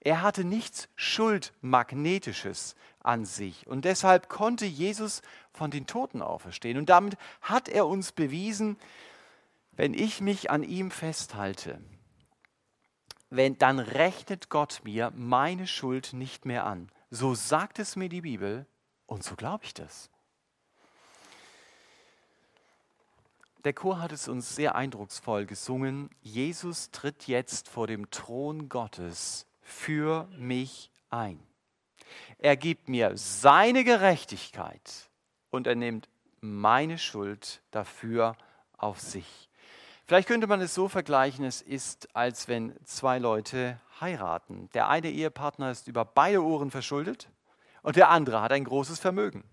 [0.01, 3.67] Er hatte nichts Schuldmagnetisches an sich.
[3.67, 6.77] Und deshalb konnte Jesus von den Toten auferstehen.
[6.77, 8.77] Und damit hat er uns bewiesen,
[9.73, 11.81] wenn ich mich an ihm festhalte,
[13.29, 16.89] wenn, dann rechnet Gott mir meine Schuld nicht mehr an.
[17.11, 18.67] So sagt es mir die Bibel
[19.07, 20.09] und so glaube ich das.
[23.63, 26.09] Der Chor hat es uns sehr eindrucksvoll gesungen.
[26.21, 31.39] Jesus tritt jetzt vor dem Thron Gottes für mich ein.
[32.37, 35.09] Er gibt mir seine Gerechtigkeit
[35.49, 36.07] und er nimmt
[36.39, 38.37] meine Schuld dafür
[38.77, 39.49] auf sich.
[40.05, 44.69] Vielleicht könnte man es so vergleichen, es ist, als wenn zwei Leute heiraten.
[44.73, 47.29] Der eine Ehepartner ist über beide Ohren verschuldet
[47.81, 49.43] und der andere hat ein großes Vermögen.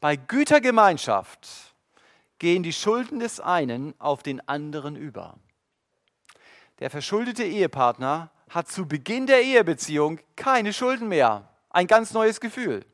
[0.00, 1.74] Bei Gütergemeinschaft
[2.38, 5.38] gehen die Schulden des einen auf den anderen über.
[6.78, 11.48] Der verschuldete Ehepartner hat zu Beginn der Ehebeziehung keine Schulden mehr.
[11.70, 12.84] Ein ganz neues Gefühl.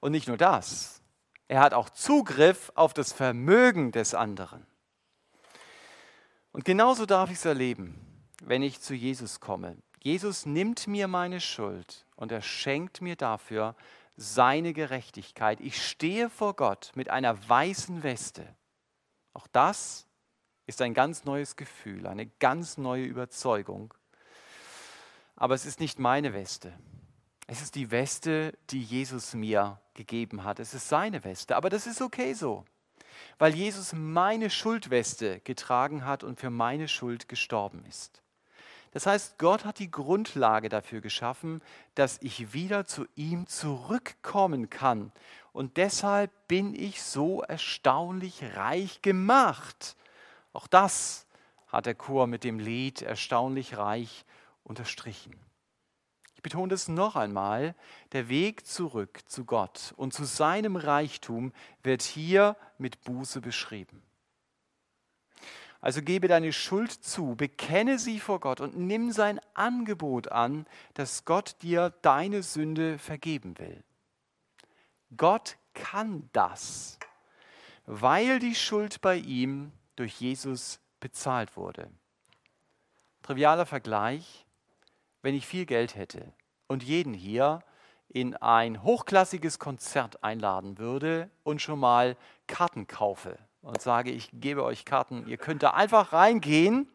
[0.00, 1.02] Und nicht nur das,
[1.48, 4.66] er hat auch Zugriff auf das Vermögen des anderen.
[6.52, 8.11] Und genauso darf ich es erleben,
[8.44, 9.76] wenn ich zu Jesus komme.
[10.02, 13.76] Jesus nimmt mir meine Schuld und er schenkt mir dafür
[14.16, 15.60] seine Gerechtigkeit.
[15.60, 18.46] Ich stehe vor Gott mit einer weißen Weste.
[19.32, 20.06] Auch das
[20.66, 23.94] ist ein ganz neues Gefühl, eine ganz neue Überzeugung.
[25.36, 26.72] Aber es ist nicht meine Weste.
[27.46, 30.60] Es ist die Weste, die Jesus mir gegeben hat.
[30.60, 31.56] Es ist seine Weste.
[31.56, 32.64] Aber das ist okay so,
[33.38, 38.22] weil Jesus meine Schuldweste getragen hat und für meine Schuld gestorben ist.
[38.92, 41.62] Das heißt, Gott hat die Grundlage dafür geschaffen,
[41.94, 45.12] dass ich wieder zu ihm zurückkommen kann.
[45.52, 49.96] Und deshalb bin ich so erstaunlich reich gemacht.
[50.52, 51.26] Auch das
[51.68, 54.26] hat der Chor mit dem Lied erstaunlich reich
[54.62, 55.34] unterstrichen.
[56.36, 57.74] Ich betone es noch einmal,
[58.12, 61.52] der Weg zurück zu Gott und zu seinem Reichtum
[61.82, 64.02] wird hier mit Buße beschrieben.
[65.82, 70.64] Also gebe deine Schuld zu, bekenne sie vor Gott und nimm sein Angebot an,
[70.94, 73.82] dass Gott dir deine Sünde vergeben will.
[75.16, 77.00] Gott kann das,
[77.84, 81.90] weil die Schuld bei ihm durch Jesus bezahlt wurde.
[83.22, 84.46] Trivialer Vergleich,
[85.20, 86.32] wenn ich viel Geld hätte
[86.68, 87.58] und jeden hier
[88.08, 94.64] in ein hochklassiges Konzert einladen würde und schon mal Karten kaufe und sage, ich gebe
[94.64, 96.88] euch Karten, ihr könnt da einfach reingehen,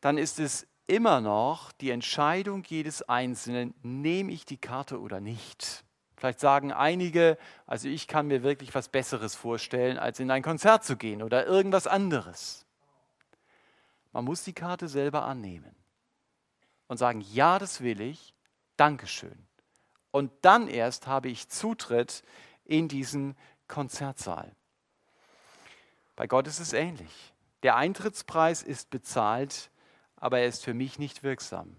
[0.00, 5.84] dann ist es immer noch die Entscheidung jedes Einzelnen, nehme ich die Karte oder nicht.
[6.16, 10.84] Vielleicht sagen einige, also ich kann mir wirklich was Besseres vorstellen, als in ein Konzert
[10.84, 12.64] zu gehen oder irgendwas anderes.
[14.12, 15.74] Man muss die Karte selber annehmen
[16.86, 18.34] und sagen, ja, das will ich,
[18.76, 19.46] Dankeschön.
[20.12, 22.22] Und dann erst habe ich Zutritt
[22.64, 24.54] in diesen Konzertsaal.
[26.16, 27.32] Bei Gott ist es ähnlich.
[27.62, 29.70] Der Eintrittspreis ist bezahlt,
[30.16, 31.76] aber er ist für mich nicht wirksam,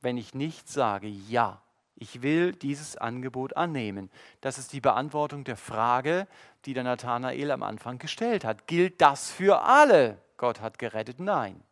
[0.00, 1.62] wenn ich nicht sage, ja,
[1.94, 4.10] ich will dieses Angebot annehmen.
[4.40, 6.26] Das ist die Beantwortung der Frage,
[6.64, 8.66] die der Nathanael am Anfang gestellt hat.
[8.66, 10.18] Gilt das für alle?
[10.38, 11.20] Gott hat gerettet?
[11.20, 11.62] Nein.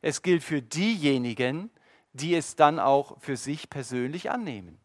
[0.00, 1.70] Es gilt für diejenigen,
[2.14, 4.80] die es dann auch für sich persönlich annehmen.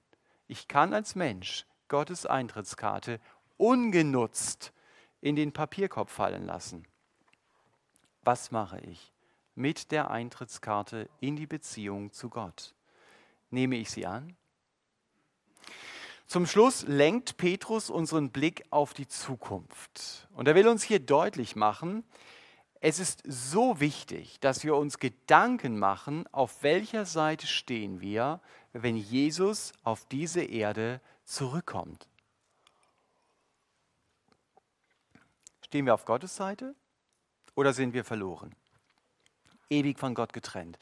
[0.47, 3.19] Ich kann als Mensch Gottes Eintrittskarte
[3.55, 4.73] ungenutzt
[5.21, 6.85] in den Papierkorb fallen lassen.
[8.23, 9.11] Was mache ich
[9.55, 12.73] mit der Eintrittskarte in die Beziehung zu Gott?
[13.49, 14.35] Nehme ich sie an?
[16.27, 20.27] Zum Schluss lenkt Petrus unseren Blick auf die Zukunft.
[20.33, 22.05] Und er will uns hier deutlich machen,
[22.83, 28.39] es ist so wichtig, dass wir uns Gedanken machen, auf welcher Seite stehen wir,
[28.73, 32.07] wenn Jesus auf diese Erde zurückkommt.
[35.71, 36.75] Stehen wir auf Gottes Seite
[37.55, 38.53] oder sind wir verloren?
[39.69, 40.77] Ewig von Gott getrennt.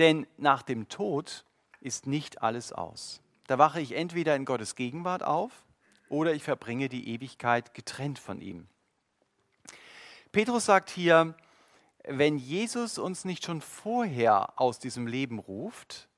[0.00, 1.44] Denn nach dem Tod
[1.78, 3.20] ist nicht alles aus.
[3.46, 5.52] Da wache ich entweder in Gottes Gegenwart auf
[6.08, 8.66] oder ich verbringe die Ewigkeit getrennt von ihm.
[10.32, 11.36] Petrus sagt hier,
[12.02, 16.08] wenn Jesus uns nicht schon vorher aus diesem Leben ruft,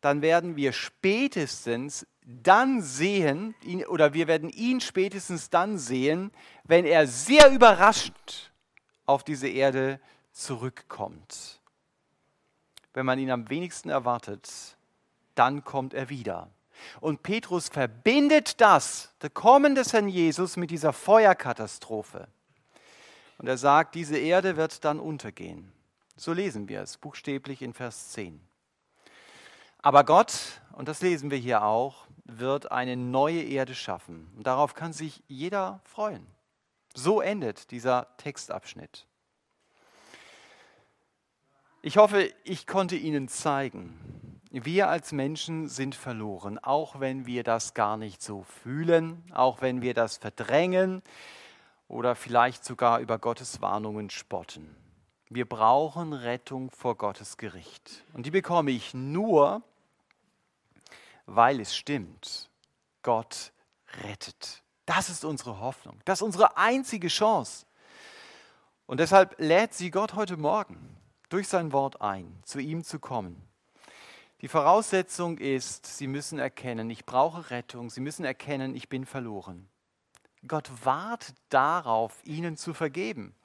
[0.00, 3.54] dann werden wir spätestens dann sehen,
[3.88, 6.30] oder wir werden ihn spätestens dann sehen,
[6.64, 8.52] wenn er sehr überraschend
[9.06, 10.00] auf diese Erde
[10.32, 11.60] zurückkommt.
[12.94, 14.48] Wenn man ihn am wenigsten erwartet,
[15.34, 16.50] dann kommt er wieder.
[17.00, 22.28] Und Petrus verbindet das, das Kommen des Herrn Jesus, mit dieser Feuerkatastrophe.
[23.38, 25.72] Und er sagt, diese Erde wird dann untergehen.
[26.16, 28.40] So lesen wir es buchstäblich in Vers 10.
[29.78, 30.32] Aber Gott,
[30.72, 34.30] und das lesen wir hier auch, wird eine neue Erde schaffen.
[34.36, 36.26] Und darauf kann sich jeder freuen.
[36.94, 39.06] So endet dieser Textabschnitt.
[41.80, 43.98] Ich hoffe, ich konnte Ihnen zeigen,
[44.50, 49.80] wir als Menschen sind verloren, auch wenn wir das gar nicht so fühlen, auch wenn
[49.80, 51.02] wir das verdrängen
[51.88, 54.76] oder vielleicht sogar über Gottes Warnungen spotten.
[55.30, 58.04] Wir brauchen Rettung vor Gottes Gericht.
[58.12, 59.62] Und die bekomme ich nur,
[61.26, 62.50] weil es stimmt.
[63.02, 63.52] Gott
[64.02, 64.62] rettet.
[64.86, 66.00] Das ist unsere Hoffnung.
[66.04, 67.66] Das ist unsere einzige Chance.
[68.86, 70.96] Und deshalb lädt sie Gott heute Morgen
[71.28, 73.40] durch sein Wort ein, zu ihm zu kommen.
[74.42, 77.90] Die Voraussetzung ist, sie müssen erkennen, ich brauche Rettung.
[77.90, 79.68] Sie müssen erkennen, ich bin verloren.
[80.46, 83.36] Gott wartet darauf, ihnen zu vergeben,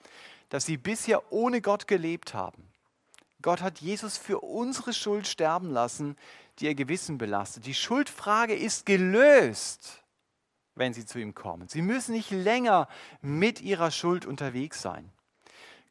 [0.50, 2.74] dass sie bisher ohne Gott gelebt haben.
[3.44, 6.18] Gott hat Jesus für unsere Schuld sterben lassen,
[6.60, 7.66] die ihr Gewissen belastet.
[7.66, 10.04] Die Schuldfrage ist gelöst,
[10.76, 11.68] wenn sie zu ihm kommen.
[11.68, 12.88] Sie müssen nicht länger
[13.22, 15.12] mit ihrer Schuld unterwegs sein.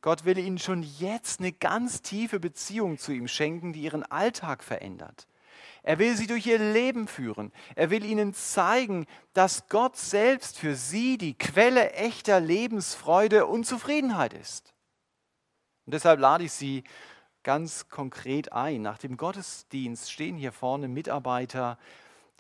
[0.01, 4.63] Gott will ihnen schon jetzt eine ganz tiefe Beziehung zu ihm schenken, die ihren Alltag
[4.63, 5.27] verändert.
[5.83, 7.53] Er will sie durch ihr Leben führen.
[7.77, 14.33] Er will ihnen zeigen, dass Gott selbst für sie die Quelle echter Lebensfreude und Zufriedenheit
[14.33, 14.75] ist.
[15.87, 16.83] Und deshalb lade ich Sie
[17.47, 18.83] ganz konkret ein.
[18.83, 21.79] Nach dem Gottesdienst stehen hier vorne Mitarbeiter,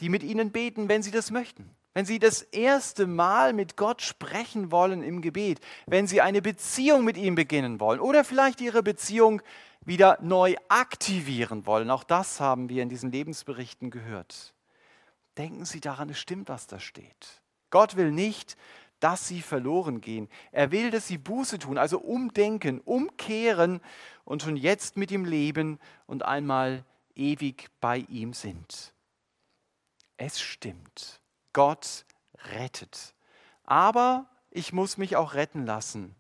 [0.01, 1.71] die mit Ihnen beten, wenn Sie das möchten.
[1.95, 7.05] Wenn Sie das erste Mal mit Gott sprechen wollen im Gebet, wenn Sie eine Beziehung
[7.05, 9.43] mit ihm beginnen wollen oder vielleicht Ihre Beziehung
[9.85, 11.89] wieder neu aktivieren wollen.
[11.93, 14.55] Auch das haben wir in diesen Lebensberichten gehört.
[15.39, 17.41] Denken Sie daran, es stimmt, was da steht.
[17.71, 18.57] Gott will nicht,
[19.01, 20.29] dass Sie verloren gehen.
[20.53, 23.81] Er will, dass Sie Buße tun, also umdenken, umkehren
[24.25, 26.85] und schon jetzt mit ihm leben und einmal
[27.15, 28.93] ewig bei ihm sind.
[30.17, 31.21] Es stimmt.
[31.53, 32.05] Gott
[32.53, 33.15] rettet.
[33.65, 36.15] Aber ich muss mich auch retten lassen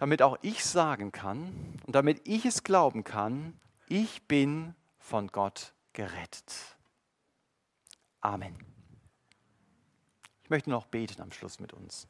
[0.00, 5.74] damit auch ich sagen kann und damit ich es glauben kann, ich bin von Gott
[5.92, 6.78] gerettet.
[8.22, 8.69] Amen.
[10.50, 12.08] Ich möchte noch beten am Schluss mit uns.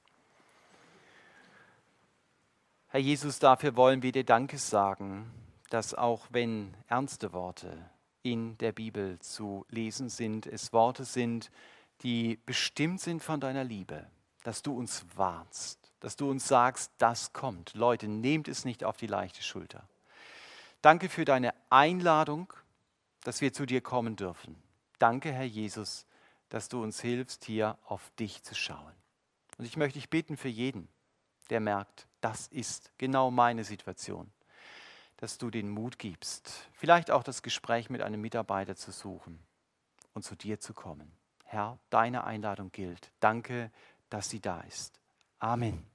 [2.88, 5.30] Herr Jesus, dafür wollen wir dir Dankes sagen,
[5.68, 7.90] dass auch wenn ernste Worte
[8.22, 11.50] in der Bibel zu lesen sind, es Worte sind,
[12.00, 14.06] die bestimmt sind von deiner Liebe,
[14.42, 17.74] dass du uns warnst dass du uns sagst, das kommt.
[17.74, 19.86] Leute, nehmt es nicht auf die leichte Schulter.
[20.80, 22.50] Danke für deine Einladung,
[23.22, 24.56] dass wir zu dir kommen dürfen.
[24.98, 26.06] Danke, Herr Jesus,
[26.50, 28.92] dass du uns hilfst, hier auf dich zu schauen.
[29.56, 30.88] Und ich möchte dich bitten für jeden,
[31.48, 34.30] der merkt, das ist genau meine Situation.
[35.20, 39.38] dass du den Mut gibst, vielleicht auch das Gespräch mit einem Mitarbeiter zu suchen
[40.14, 41.12] und zu dir zu kommen.
[41.44, 43.12] Herr, deine Einladung gilt.
[43.20, 43.70] Danke,
[44.08, 44.98] dass sie da ist.
[45.38, 45.86] Amen.